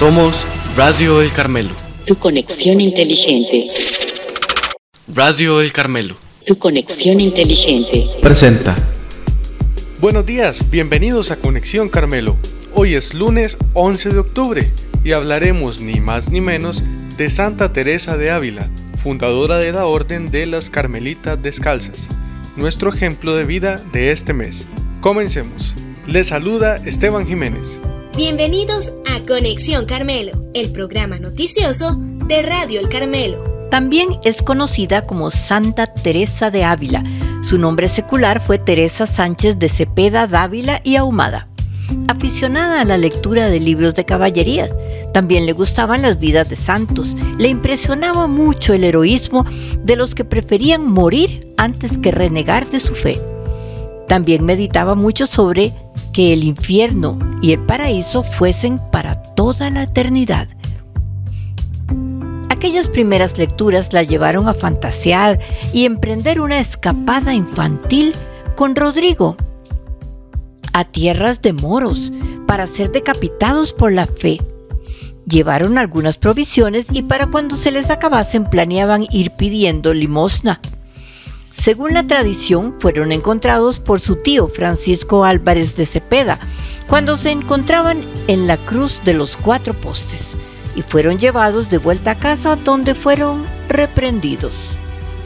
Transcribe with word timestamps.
Somos 0.00 0.46
Radio 0.78 1.20
El 1.20 1.30
Carmelo. 1.30 1.74
Tu 2.06 2.16
conexión 2.16 2.80
inteligente. 2.80 3.66
Radio 5.14 5.60
El 5.60 5.74
Carmelo. 5.74 6.16
Tu 6.46 6.56
conexión 6.56 7.20
inteligente. 7.20 8.06
Presenta. 8.22 8.74
Buenos 10.00 10.24
días, 10.24 10.70
bienvenidos 10.70 11.30
a 11.30 11.36
Conexión 11.36 11.90
Carmelo. 11.90 12.36
Hoy 12.74 12.94
es 12.94 13.12
lunes 13.12 13.58
11 13.74 14.08
de 14.08 14.18
octubre 14.20 14.70
y 15.04 15.12
hablaremos 15.12 15.82
ni 15.82 16.00
más 16.00 16.30
ni 16.30 16.40
menos 16.40 16.82
de 17.18 17.28
Santa 17.28 17.74
Teresa 17.74 18.16
de 18.16 18.30
Ávila, 18.30 18.70
fundadora 19.02 19.58
de 19.58 19.72
la 19.72 19.84
Orden 19.84 20.30
de 20.30 20.46
las 20.46 20.70
Carmelitas 20.70 21.42
Descalzas, 21.42 22.06
nuestro 22.56 22.90
ejemplo 22.90 23.36
de 23.36 23.44
vida 23.44 23.82
de 23.92 24.12
este 24.12 24.32
mes. 24.32 24.66
Comencemos. 25.02 25.74
Les 26.06 26.28
saluda 26.28 26.76
Esteban 26.86 27.26
Jiménez. 27.26 27.80
Bienvenidos 28.16 28.92
a 29.06 29.24
Conexión 29.24 29.86
Carmelo, 29.86 30.32
el 30.52 30.72
programa 30.72 31.20
noticioso 31.20 31.96
de 32.26 32.42
Radio 32.42 32.80
El 32.80 32.88
Carmelo. 32.88 33.68
También 33.70 34.08
es 34.24 34.42
conocida 34.42 35.06
como 35.06 35.30
Santa 35.30 35.86
Teresa 35.86 36.50
de 36.50 36.64
Ávila. 36.64 37.04
Su 37.42 37.56
nombre 37.56 37.88
secular 37.88 38.42
fue 38.44 38.58
Teresa 38.58 39.06
Sánchez 39.06 39.60
de 39.60 39.68
Cepeda, 39.68 40.26
Dávila 40.26 40.80
y 40.82 40.96
Ahumada. 40.96 41.48
Aficionada 42.08 42.80
a 42.80 42.84
la 42.84 42.98
lectura 42.98 43.48
de 43.48 43.60
libros 43.60 43.94
de 43.94 44.04
caballerías, 44.04 44.70
también 45.14 45.46
le 45.46 45.52
gustaban 45.52 46.02
las 46.02 46.18
vidas 46.18 46.48
de 46.48 46.56
santos. 46.56 47.16
Le 47.38 47.48
impresionaba 47.48 48.26
mucho 48.26 48.74
el 48.74 48.82
heroísmo 48.82 49.46
de 49.84 49.94
los 49.94 50.16
que 50.16 50.24
preferían 50.24 50.84
morir 50.84 51.54
antes 51.56 51.96
que 51.96 52.10
renegar 52.10 52.68
de 52.68 52.80
su 52.80 52.96
fe. 52.96 53.20
También 54.10 54.44
meditaba 54.44 54.96
mucho 54.96 55.28
sobre 55.28 55.72
que 56.12 56.32
el 56.32 56.42
infierno 56.42 57.16
y 57.40 57.52
el 57.52 57.60
paraíso 57.60 58.24
fuesen 58.24 58.80
para 58.90 59.22
toda 59.34 59.70
la 59.70 59.84
eternidad. 59.84 60.48
Aquellas 62.48 62.88
primeras 62.88 63.38
lecturas 63.38 63.92
la 63.92 64.02
llevaron 64.02 64.48
a 64.48 64.54
fantasear 64.54 65.38
y 65.72 65.84
emprender 65.84 66.40
una 66.40 66.58
escapada 66.58 67.34
infantil 67.34 68.12
con 68.56 68.74
Rodrigo 68.74 69.36
a 70.72 70.82
tierras 70.82 71.40
de 71.40 71.52
moros 71.52 72.10
para 72.48 72.66
ser 72.66 72.90
decapitados 72.90 73.72
por 73.72 73.92
la 73.92 74.06
fe. 74.06 74.40
Llevaron 75.24 75.78
algunas 75.78 76.18
provisiones 76.18 76.86
y 76.90 77.02
para 77.02 77.28
cuando 77.28 77.56
se 77.56 77.70
les 77.70 77.90
acabasen 77.90 78.50
planeaban 78.50 79.06
ir 79.12 79.30
pidiendo 79.30 79.94
limosna. 79.94 80.60
Según 81.50 81.94
la 81.94 82.06
tradición, 82.06 82.76
fueron 82.78 83.10
encontrados 83.10 83.80
por 83.80 84.00
su 84.00 84.16
tío 84.16 84.46
Francisco 84.46 85.24
Álvarez 85.24 85.74
de 85.74 85.84
Cepeda, 85.84 86.38
cuando 86.86 87.18
se 87.18 87.32
encontraban 87.32 88.04
en 88.28 88.46
la 88.46 88.56
cruz 88.56 89.00
de 89.04 89.14
los 89.14 89.36
cuatro 89.36 89.74
postes, 89.74 90.22
y 90.76 90.82
fueron 90.82 91.18
llevados 91.18 91.68
de 91.68 91.78
vuelta 91.78 92.12
a 92.12 92.18
casa 92.18 92.54
donde 92.54 92.94
fueron 92.94 93.44
reprendidos. 93.68 94.54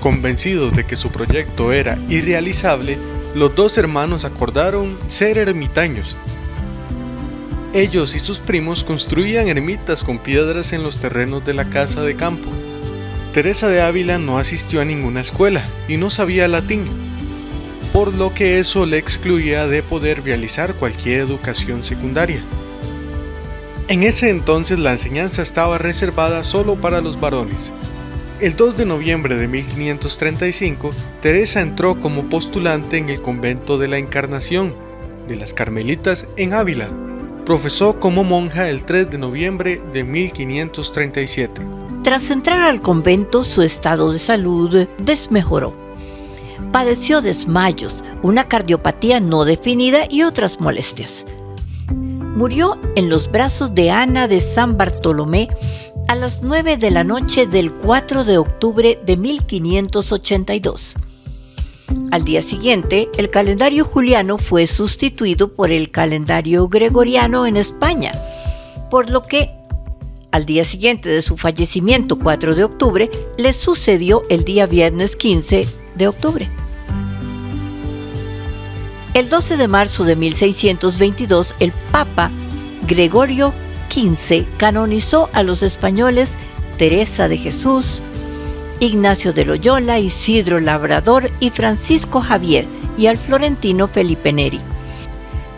Convencidos 0.00 0.74
de 0.74 0.84
que 0.84 0.96
su 0.96 1.10
proyecto 1.10 1.72
era 1.72 1.96
irrealizable, 2.08 2.98
los 3.36 3.54
dos 3.54 3.78
hermanos 3.78 4.24
acordaron 4.24 4.98
ser 5.06 5.38
ermitaños. 5.38 6.16
Ellos 7.72 8.16
y 8.16 8.18
sus 8.18 8.40
primos 8.40 8.82
construían 8.82 9.46
ermitas 9.46 10.02
con 10.02 10.18
piedras 10.18 10.72
en 10.72 10.82
los 10.82 10.98
terrenos 10.98 11.44
de 11.44 11.54
la 11.54 11.70
casa 11.70 12.02
de 12.02 12.16
campo. 12.16 12.50
Teresa 13.32 13.68
de 13.68 13.82
Ávila 13.82 14.18
no 14.18 14.38
asistió 14.38 14.80
a 14.80 14.86
ninguna 14.86 15.20
escuela 15.20 15.62
y 15.86 15.98
no 15.98 16.08
sabía 16.08 16.48
latín, 16.48 16.86
por 17.92 18.14
lo 18.14 18.32
que 18.32 18.58
eso 18.58 18.86
le 18.86 18.96
excluía 18.96 19.66
de 19.66 19.82
poder 19.82 20.24
realizar 20.24 20.74
cualquier 20.74 21.20
educación 21.20 21.84
secundaria. 21.84 22.42
En 23.88 24.02
ese 24.02 24.30
entonces 24.30 24.78
la 24.78 24.92
enseñanza 24.92 25.42
estaba 25.42 25.78
reservada 25.78 26.42
solo 26.42 26.80
para 26.80 27.00
los 27.00 27.20
varones. 27.20 27.72
El 28.40 28.54
2 28.54 28.76
de 28.76 28.86
noviembre 28.86 29.36
de 29.36 29.46
1535, 29.46 30.90
Teresa 31.20 31.60
entró 31.60 32.00
como 32.00 32.28
postulante 32.30 32.96
en 32.96 33.08
el 33.08 33.20
convento 33.20 33.78
de 33.78 33.88
la 33.88 33.98
Encarnación 33.98 34.74
de 35.26 35.36
las 35.36 35.52
Carmelitas 35.52 36.28
en 36.36 36.54
Ávila. 36.54 36.88
Profesó 37.44 38.00
como 38.00 38.24
monja 38.24 38.68
el 38.68 38.84
3 38.84 39.10
de 39.10 39.18
noviembre 39.18 39.82
de 39.92 40.04
1537. 40.04 41.77
Tras 42.02 42.30
entrar 42.30 42.62
al 42.62 42.80
convento, 42.80 43.44
su 43.44 43.62
estado 43.62 44.12
de 44.12 44.18
salud 44.18 44.86
desmejoró. 44.98 45.74
Padeció 46.72 47.20
desmayos, 47.20 48.04
una 48.22 48.48
cardiopatía 48.48 49.20
no 49.20 49.44
definida 49.44 50.06
y 50.08 50.22
otras 50.22 50.60
molestias. 50.60 51.24
Murió 51.90 52.78
en 52.94 53.08
los 53.08 53.30
brazos 53.30 53.74
de 53.74 53.90
Ana 53.90 54.28
de 54.28 54.40
San 54.40 54.76
Bartolomé 54.76 55.48
a 56.06 56.14
las 56.14 56.42
9 56.42 56.76
de 56.76 56.90
la 56.90 57.04
noche 57.04 57.46
del 57.46 57.74
4 57.74 58.24
de 58.24 58.38
octubre 58.38 58.98
de 59.04 59.16
1582. 59.16 60.94
Al 62.10 62.24
día 62.24 62.42
siguiente, 62.42 63.08
el 63.18 63.28
calendario 63.28 63.84
juliano 63.84 64.38
fue 64.38 64.66
sustituido 64.66 65.52
por 65.52 65.70
el 65.70 65.90
calendario 65.90 66.68
gregoriano 66.68 67.44
en 67.44 67.56
España, 67.56 68.12
por 68.90 69.10
lo 69.10 69.22
que 69.22 69.57
al 70.30 70.44
día 70.44 70.64
siguiente 70.64 71.08
de 71.08 71.22
su 71.22 71.36
fallecimiento, 71.36 72.18
4 72.18 72.54
de 72.54 72.64
octubre, 72.64 73.10
le 73.36 73.52
sucedió 73.52 74.22
el 74.28 74.44
día 74.44 74.66
viernes 74.66 75.16
15 75.16 75.66
de 75.94 76.08
octubre. 76.08 76.50
El 79.14 79.28
12 79.28 79.56
de 79.56 79.68
marzo 79.68 80.04
de 80.04 80.16
1622, 80.16 81.54
el 81.58 81.72
Papa 81.92 82.30
Gregorio 82.86 83.52
XV 83.90 84.46
canonizó 84.58 85.30
a 85.32 85.42
los 85.42 85.62
españoles 85.62 86.30
Teresa 86.76 87.26
de 87.26 87.38
Jesús, 87.38 88.02
Ignacio 88.80 89.32
de 89.32 89.44
Loyola, 89.44 89.98
Isidro 89.98 90.60
Labrador 90.60 91.30
y 91.40 91.50
Francisco 91.50 92.20
Javier, 92.20 92.66
y 92.96 93.06
al 93.06 93.16
florentino 93.16 93.88
Felipe 93.88 94.32
Neri. 94.32 94.60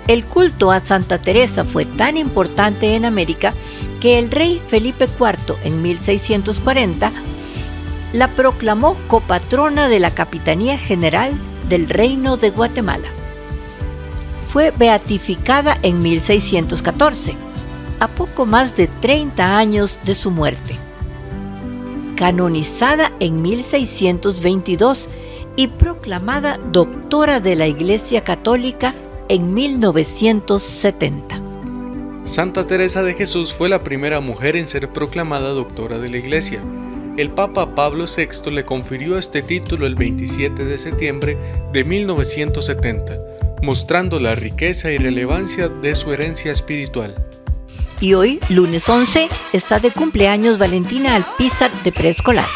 El 0.07 0.25
culto 0.25 0.73
a 0.73 0.81
Santa 0.81 1.21
Teresa 1.21 1.65
fue 1.65 1.85
tan 1.85 2.17
importante 2.17 2.95
en 2.97 3.05
América 3.05 3.55
que 4.01 4.19
el 4.19 4.31
rey 4.31 4.61
Felipe 4.67 5.05
IV 5.05 5.57
en 5.63 5.83
1640 5.83 7.13
la 8.13 8.35
proclamó 8.35 8.97
copatrona 9.07 9.89
de 9.89 10.01
la 10.01 10.13
Capitanía 10.13 10.77
General 10.77 11.33
del 11.69 11.89
Reino 11.89 12.37
de 12.37 12.51
Guatemala. 12.51 13.09
Fue 14.49 14.73
beatificada 14.73 15.79
en 15.83 16.01
1614, 16.01 17.37
a 18.01 18.09
poco 18.09 18.47
más 18.47 18.75
de 18.75 18.89
30 18.89 19.57
años 19.57 20.01
de 20.05 20.17
su 20.17 20.33
muerte. 20.33 20.75
Canonizada 22.17 23.13
en 23.21 23.43
1622 23.43 25.09
y 25.57 25.69
proclamada 25.69 26.55
doctora 26.73 27.39
de 27.39 27.55
la 27.55 27.69
Iglesia 27.69 28.25
Católica 28.25 28.95
en 29.29 29.55
1970. 29.55 31.40
Santa 32.25 32.67
Teresa 32.67 33.03
de 33.03 33.15
Jesús 33.15 33.53
fue 33.53 33.69
la 33.69 33.83
primera 33.83 34.21
mujer 34.21 34.55
en 34.57 34.69
ser 34.69 34.91
proclamada 34.91 35.51
doctora 35.51 35.99
de 35.99 36.09
la 36.09 36.19
Iglesia. 36.19 36.63
El 37.17 37.31
Papa 37.31 37.75
Pablo 37.75 38.05
VI 38.05 38.51
le 38.51 38.65
confirió 38.65 39.19
este 39.19 39.43
título 39.43 39.87
el 39.87 39.95
27 39.95 40.65
de 40.65 40.79
septiembre 40.79 41.37
de 41.73 41.85
1970, 41.85 43.19
mostrando 43.63 44.21
la 44.21 44.35
riqueza 44.35 44.93
y 44.93 44.99
relevancia 44.99 45.69
de 45.69 45.95
su 45.95 46.13
herencia 46.13 46.53
espiritual. 46.53 47.15
Y 48.01 48.15
hoy, 48.15 48.41
lunes 48.49 48.89
11, 48.89 49.29
está 49.53 49.79
de 49.79 49.91
cumpleaños 49.91 50.57
Valentina 50.57 51.17
Alpizar 51.17 51.71
de 51.83 51.93
preescolar. 51.93 52.49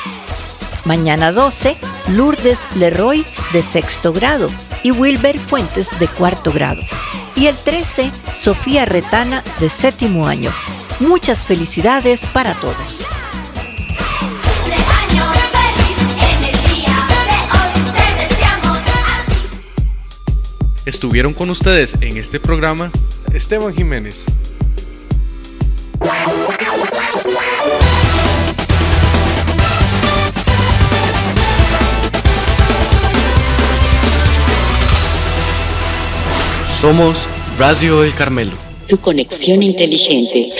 Mañana 0.85 1.33
12, 1.33 1.77
Lourdes 2.11 2.59
Leroy 2.77 3.25
de 3.53 3.63
sexto 3.63 4.13
grado 4.13 4.49
y 4.83 4.93
Wilber 4.93 5.39
Fuentes 5.39 5.89
de 5.99 6.07
cuarto 6.07 6.53
grado. 6.53 6.81
Y 7.37 7.47
el 7.47 7.57
13, 7.57 8.11
Sofía 8.39 8.85
Retana 8.85 9.43
de 9.61 9.69
séptimo 9.69 10.27
año. 10.27 10.53
Muchas 11.01 11.47
felicidades 11.47 12.21
para 12.33 12.55
todos. 12.55 13.05
Estuvieron 20.87 21.33
con 21.33 21.49
ustedes 21.49 21.97
en 22.03 22.19
este 22.19 22.39
programa 22.39 22.91
Esteban 23.33 23.75
Jiménez. 23.75 24.25
Somos 36.85 37.31
Radio 37.59 38.05
El 38.05 38.15
Carmelo. 38.15 38.53
Tu 38.87 38.99
conexión 38.99 39.63
inteligente. 39.63 40.51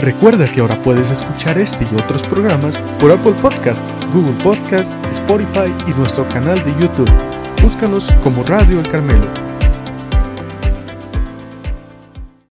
Recuerda 0.00 0.52
que 0.52 0.58
ahora 0.58 0.82
puedes 0.82 1.10
escuchar 1.10 1.58
este 1.58 1.84
y 1.84 1.94
otros 1.94 2.24
programas 2.24 2.76
por 2.98 3.12
Apple 3.12 3.36
Podcast, 3.40 3.88
Google 4.12 4.36
Podcast, 4.42 4.98
Spotify 5.12 5.72
y 5.86 5.92
nuestro 5.92 6.28
canal 6.28 6.58
de 6.64 6.72
YouTube. 6.80 7.08
Búscanos 7.62 8.08
como 8.20 8.42
Radio 8.42 8.80
El 8.80 8.88
Carmelo. 8.88 9.43